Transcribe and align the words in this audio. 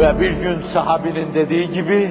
Ve 0.00 0.20
bir 0.20 0.30
gün 0.30 0.62
sahabinin 0.62 1.34
dediği 1.34 1.72
gibi, 1.72 2.10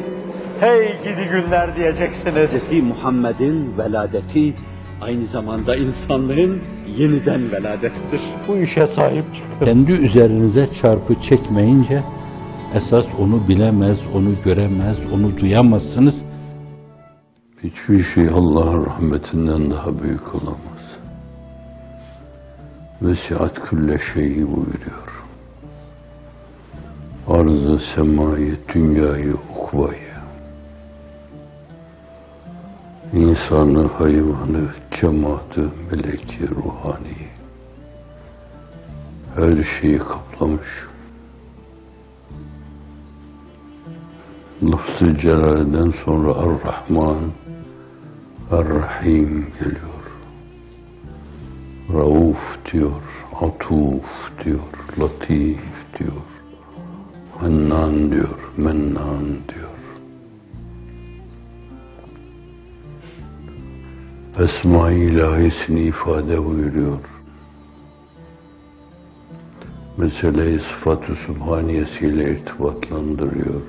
hey 0.59 0.87
gidi 1.03 1.29
günler 1.31 1.75
diyeceksiniz. 1.75 2.69
Hz. 2.69 2.83
Muhammed'in 2.83 3.77
veladeti 3.77 4.53
aynı 5.01 5.27
zamanda 5.27 5.75
insanlığın 5.75 6.61
yeniden 6.97 7.51
veladettir. 7.51 8.21
Bu 8.47 8.57
işe 8.57 8.87
sahip 8.87 9.35
çıkın. 9.35 9.65
Kendi 9.65 9.91
üzerinize 9.91 10.69
çarpı 10.81 11.15
çekmeyince 11.29 12.03
esas 12.75 13.05
onu 13.19 13.47
bilemez, 13.47 13.97
onu 14.15 14.29
göremez, 14.45 14.97
onu 15.13 15.37
duyamazsınız. 15.37 16.15
Hiçbir 17.63 18.05
şey 18.15 18.29
Allah'ın 18.29 18.85
rahmetinden 18.85 19.71
daha 19.71 20.03
büyük 20.03 20.35
olamaz. 20.35 20.83
Vesiat 23.01 23.69
külle 23.69 23.99
şeyi 24.13 24.47
buyuruyor. 24.47 25.18
Semayı, 27.95 28.57
dünyayı, 28.73 29.33
ukvayı. 29.33 30.09
İnsanı, 33.13 33.87
hayvanı, 33.87 34.69
cemaati, 35.01 35.61
meleki, 35.91 36.49
ruhani. 36.49 37.17
Her 39.35 39.67
şeyi 39.81 39.97
kaplamış. 39.97 40.67
Lafz-ı 44.63 45.17
Celal'den 45.21 45.93
sonra 46.05 46.33
Ar-Rahman, 46.33 47.31
Ar-Rahim 48.51 49.47
geliyor. 49.59 49.99
Rauf 51.93 52.71
diyor, 52.71 53.01
Atuf 53.41 54.05
diyor, 54.45 54.59
Latif 54.99 55.59
diyor, 55.99 56.38
Hannan 57.39 58.11
diyor, 58.11 58.39
Mennan 58.57 59.25
diyor. 59.47 59.69
Esma-i 64.39 64.95
ilahisini 64.95 65.81
ifade 65.81 66.45
buyuruyor. 66.45 66.99
Meseleyi 69.97 70.59
sıfat-ı 70.59 71.15
subhaniyesiyle 71.27 72.31
irtibatlandırıyor. 72.31 73.61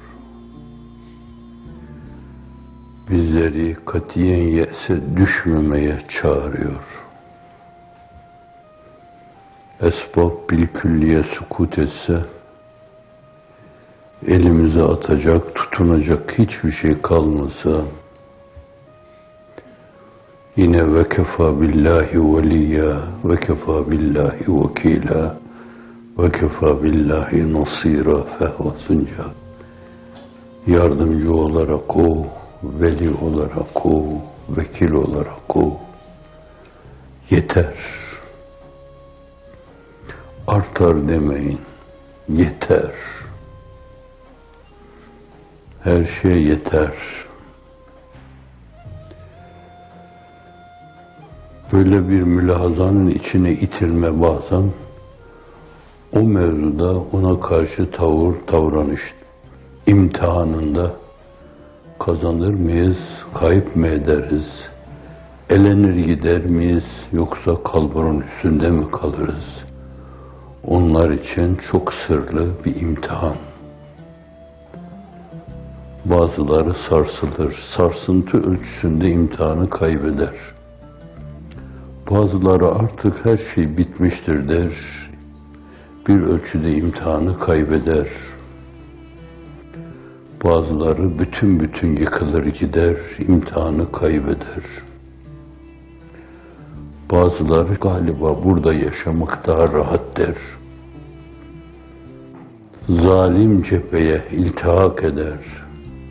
Bizleri 3.11 3.77
katiyen 3.87 4.49
yese 4.49 5.17
düşmemeye 5.17 6.05
çağırıyor. 6.23 6.85
Esbab 9.81 10.51
bilkülliye 10.51 11.23
sukut 11.39 11.79
etse, 11.79 12.25
elimize 14.27 14.83
atacak, 14.83 15.55
tutunacak 15.55 16.39
hiçbir 16.39 16.73
şey 16.73 17.01
kalmasa, 17.03 17.85
yine 20.57 20.95
ve 20.95 21.09
kefa 21.09 21.61
billahi 21.61 22.37
veliyya 22.37 22.97
ve 23.25 23.41
kefa 23.41 23.91
billahi 23.91 24.45
vekila 24.49 25.37
ve 26.19 26.33
kefa 26.33 26.83
billahi 26.83 27.53
nasira 27.53 28.23
fehvasınca 28.39 29.25
yardımcı 30.67 31.35
olarak 31.35 31.97
o, 31.97 32.27
veli 32.63 33.11
olarak 33.25 33.87
o, 33.87 34.05
vekil 34.49 34.93
olarak 34.93 35.57
o 35.57 35.81
yeter. 37.31 37.75
Artar 40.47 41.09
demeyin, 41.09 41.61
yeter. 42.29 42.91
Her 45.85 46.21
şey 46.23 46.43
yeter. 46.43 46.93
Böyle 51.73 52.09
bir 52.09 52.23
mülahazanın 52.23 53.11
içine 53.11 53.53
itilme 53.53 54.21
bazen 54.21 54.71
o 56.17 56.23
mevzuda 56.23 56.99
ona 57.13 57.41
karşı 57.41 57.91
tavır, 57.91 58.35
davranış 58.53 59.01
imtihanında 59.87 60.93
kazanır 61.99 62.55
mıyız, 62.55 62.99
kayıp 63.35 63.77
mı 63.77 63.87
ederiz, 63.87 64.49
elenir 65.51 66.07
gider 66.07 66.45
miyiz 66.45 66.85
yoksa 67.13 67.63
kalburun 67.63 68.21
üstünde 68.21 68.71
mi 68.71 68.91
kalırız? 68.91 69.45
Onlar 70.65 71.11
için 71.11 71.59
çok 71.73 71.93
sırlı 72.07 72.65
bir 72.65 72.81
imtihan. 72.81 73.50
Bazıları 76.05 76.75
sarsılır, 76.89 77.55
sarsıntı 77.77 78.39
ölçüsünde 78.51 79.11
imtihanı 79.11 79.71
kaybeder. 79.71 80.35
Bazıları 82.11 82.69
artık 82.69 83.27
her 83.27 83.41
şey 83.55 83.77
bitmiştir 83.77 84.49
der, 84.49 84.73
bir 86.09 86.23
ölçüde 86.23 86.73
imtihanı 86.73 87.39
kaybeder. 87.39 88.09
Bazıları 90.45 91.19
bütün 91.19 91.61
bütün 91.61 91.97
yıkılır 91.97 92.47
gider, 92.47 92.97
imtihanı 93.19 93.93
kaybeder. 93.93 94.65
Bazıları 97.11 97.75
galiba 97.75 98.45
burada 98.45 98.75
yaşamak 98.75 99.47
daha 99.47 99.73
rahat 99.73 100.17
der. 100.17 100.37
Zalim 102.89 103.63
cepheye 103.63 104.25
iltihak 104.33 105.05
eder, 105.05 105.39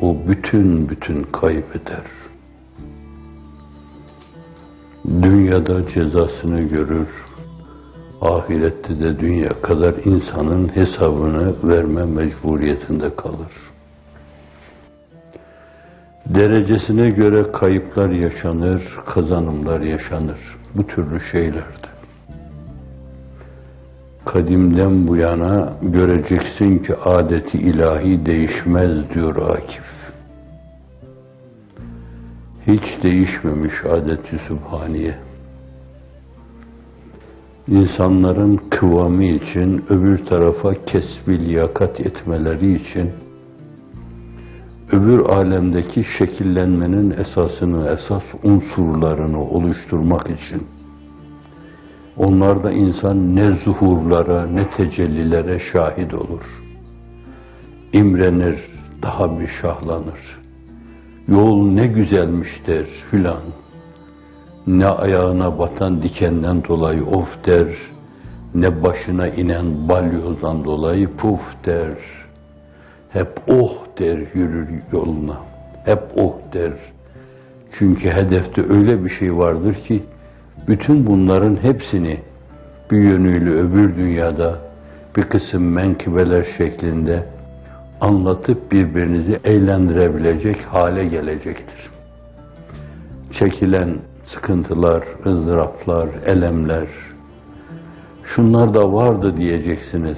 o 0.02 0.18
bütün 0.28 0.90
bütün 0.90 1.24
kaybeder. 1.24 2.04
Dünyada 5.22 5.90
cezasını 5.94 6.62
görür, 6.62 7.08
ahirette 8.22 9.00
de 9.00 9.20
dünya 9.20 9.62
kadar 9.62 9.94
insanın 10.06 10.76
hesabını 10.76 11.56
verme 11.64 12.06
mecburiyetinde 12.06 13.16
kalır. 13.16 13.52
Derecesine 16.26 17.10
göre 17.10 17.52
kayıplar 17.52 18.10
yaşanır, 18.10 18.82
kazanımlar 19.06 19.82
yaşanır. 19.82 20.40
Bu 20.76 20.88
türlü 20.88 21.22
şeylerdi. 21.32 21.89
Kadimden 24.34 25.08
bu 25.08 25.16
yana 25.16 25.74
göreceksin 25.82 26.78
ki 26.78 26.96
adeti 26.96 27.58
ilahi 27.58 28.26
değişmez 28.26 29.10
diyor 29.14 29.36
Akif. 29.36 29.84
Hiç 32.68 33.04
değişmemiş 33.04 33.74
adeti 33.86 34.40
sübhaniye 34.48 35.16
insanların 37.68 38.60
kıvamı 38.70 39.24
için, 39.24 39.86
öbür 39.90 40.26
tarafa 40.26 40.74
kesbi 40.86 41.40
liyakat 41.40 42.00
etmeleri 42.00 42.76
için, 42.76 43.12
öbür 44.92 45.20
alemdeki 45.20 46.06
şekillenmenin 46.18 47.12
esasını, 47.12 47.88
esas 47.88 48.24
unsurlarını 48.44 49.44
oluşturmak 49.44 50.30
için, 50.30 50.68
onlarda 52.20 52.72
insan 52.72 53.36
ne 53.36 53.44
zuhurlara, 53.44 54.46
ne 54.46 54.70
tecellilere 54.70 55.60
şahit 55.74 56.14
olur. 56.14 56.44
İmrenir, 57.94 58.60
daha 59.02 59.40
bir 59.40 59.50
şahlanır. 59.62 60.40
Yol 61.28 61.68
ne 61.72 61.88
güzelmiş 61.88 62.50
der 62.68 62.86
filan 63.12 63.42
ne 64.68 64.88
ayağına 64.88 65.60
batan 65.60 66.02
dikenden 66.02 66.64
dolayı 66.64 67.06
of 67.06 67.46
der, 67.46 67.68
ne 68.56 68.84
başına 68.84 69.28
inen 69.28 69.90
balyozdan 69.90 70.66
dolayı 70.66 71.10
puf 71.18 71.42
der. 71.66 71.94
Hep 73.10 73.30
oh 73.48 73.74
der 74.00 74.20
yürür 74.34 74.68
yoluna. 74.92 75.38
Hep 75.86 76.04
oh 76.16 76.34
der. 76.54 76.74
Çünkü 77.80 78.10
hedefte 78.10 78.62
öyle 78.70 79.06
bir 79.06 79.10
şey 79.10 79.38
vardır 79.38 79.74
ki 79.74 80.04
bütün 80.70 81.08
bunların 81.08 81.56
hepsini 81.64 82.20
bir 82.92 82.98
yönüyle 82.98 83.50
öbür 83.50 83.96
dünyada 83.96 84.58
bir 85.16 85.24
kısım 85.24 85.72
menkıbeler 85.72 86.48
şeklinde 86.58 87.24
anlatıp 88.02 88.72
birbirinizi 88.72 89.40
eğlendirebilecek 89.44 90.62
hale 90.62 91.06
gelecektir. 91.06 91.90
Çekilen 93.40 93.98
sıkıntılar, 94.34 95.04
ızdıraplar, 95.26 96.10
elemler, 96.26 96.88
şunlar 98.36 98.74
da 98.74 98.94
vardı 98.94 99.38
diyeceksiniz 99.38 100.18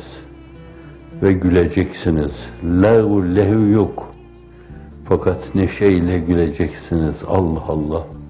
ve 1.21 1.33
güleceksiniz. 1.33 2.31
Lehu 2.63 3.35
lehu 3.35 3.69
yok. 3.69 4.13
Fakat 5.09 5.55
neşeyle 5.55 6.19
güleceksiniz. 6.19 7.15
Allah 7.27 7.63
Allah. 7.67 8.20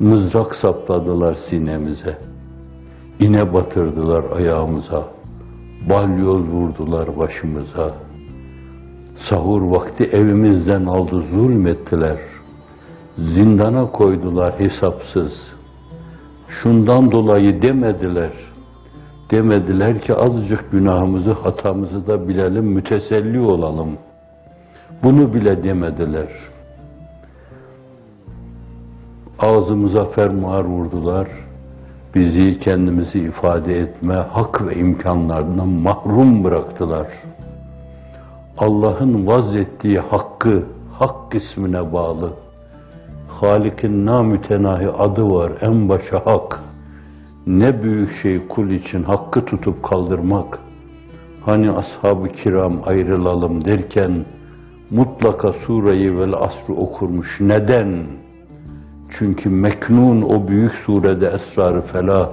Mızrak 0.00 0.56
sapladılar 0.62 1.38
sinemize. 1.50 2.18
İne 3.20 3.54
batırdılar 3.54 4.24
ayağımıza. 4.36 5.04
Balyoz 5.90 6.48
vurdular 6.48 7.18
başımıza. 7.18 7.94
Sahur 9.30 9.62
vakti 9.62 10.04
evimizden 10.04 10.84
aldı 10.84 11.20
zulmettiler. 11.20 12.18
Zindana 13.18 13.90
koydular 13.90 14.60
hesapsız. 14.60 15.32
Şundan 16.62 17.12
dolayı 17.12 17.62
demediler. 17.62 18.32
Demediler 19.30 20.02
ki 20.02 20.14
azıcık 20.14 20.72
günahımızı, 20.72 21.32
hatamızı 21.32 22.06
da 22.06 22.28
bilelim, 22.28 22.64
müteselli 22.64 23.40
olalım. 23.40 23.90
Bunu 25.02 25.34
bile 25.34 25.64
demediler. 25.64 26.28
Ağzımıza 29.46 30.04
fermuar 30.04 30.64
vurdular. 30.64 31.28
Bizi 32.14 32.60
kendimizi 32.60 33.18
ifade 33.18 33.78
etme 33.78 34.14
hak 34.14 34.66
ve 34.66 34.74
imkanlarından 34.74 35.68
mahrum 35.68 36.44
bıraktılar. 36.44 37.06
Allah'ın 38.58 39.26
vazettiği 39.26 39.98
hakkı 39.98 40.62
hak 40.98 41.34
ismine 41.34 41.92
bağlı. 41.92 42.32
Halik'in 43.28 44.06
namütenahi 44.06 44.88
adı 44.88 45.30
var, 45.30 45.52
en 45.60 45.88
başa 45.88 46.26
hak. 46.26 46.60
Ne 47.46 47.82
büyük 47.82 48.22
şey 48.22 48.46
kul 48.48 48.70
için 48.70 49.02
hakkı 49.02 49.44
tutup 49.44 49.82
kaldırmak. 49.82 50.58
Hani 51.44 51.70
ashab-ı 51.70 52.28
kiram 52.28 52.80
ayrılalım 52.86 53.64
derken 53.64 54.24
mutlaka 54.90 55.52
sureyi 55.66 56.18
vel 56.18 56.34
asrı 56.34 56.74
okurmuş. 56.74 57.40
Neden? 57.40 58.06
Çünkü 59.18 59.48
meknun 59.48 60.22
o 60.22 60.48
büyük 60.48 60.72
surede 60.86 61.26
esrarı 61.26 61.82
felah. 61.82 62.28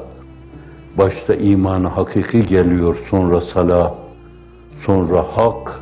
Başta 0.98 1.36
imanı 1.36 1.88
hakiki 1.88 2.46
geliyor, 2.46 2.98
sonra 3.10 3.42
salah, 3.54 3.94
sonra 4.86 5.26
hak, 5.38 5.82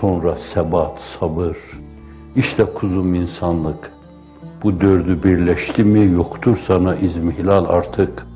sonra 0.00 0.38
sebat, 0.54 0.98
sabır. 1.20 1.56
İşte 2.36 2.64
kuzum 2.64 3.14
insanlık. 3.14 3.92
Bu 4.62 4.80
dördü 4.80 5.22
birleşti 5.22 5.84
mi 5.84 6.12
yoktur 6.12 6.58
sana 6.68 6.96
izmihlal 6.96 7.64
artık. 7.68 8.26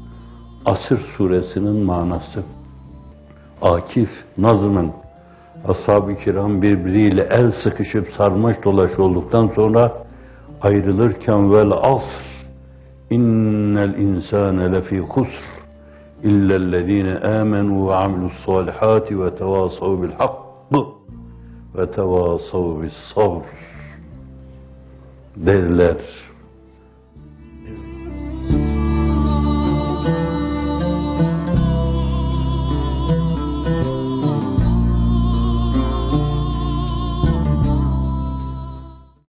Asır 0.65 1.01
suresinin 1.17 1.77
manası. 1.77 2.43
Akif, 3.63 4.11
Nazım'ın 4.39 4.93
ashab-ı 5.69 6.15
kiram 6.15 6.63
birbiriyle 6.63 7.29
el 7.31 7.53
sıkışıp 7.65 8.09
sarmaş 8.19 8.57
dolaş 8.65 8.99
olduktan 8.99 9.51
sonra 9.57 10.02
ayrılırken 10.63 11.53
vel 11.53 11.71
asr 11.71 12.47
innel 13.11 13.95
insane 13.99 14.73
lefi 14.73 14.99
husr 14.99 15.45
illellezine 16.23 17.19
amenu 17.19 17.89
ve 17.89 17.95
amilus 17.95 18.33
salihati 18.47 19.21
ve 19.21 19.35
tevasav 19.35 20.03
bil 20.03 20.13
hakkı 20.13 20.83
ve 21.77 21.91
tevasav 21.91 22.83
bis 22.83 22.93
sabr 23.15 23.47
derler. 25.37 26.32